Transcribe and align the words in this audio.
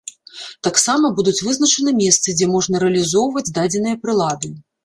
Таксама 0.67 1.11
будуць 1.19 1.43
вызначаны 1.49 1.93
месцы, 2.01 2.35
дзе 2.39 2.49
можна 2.57 2.75
рэалізоўваць 2.85 3.47
дадзеныя 3.59 4.03
прылады. 4.07 4.53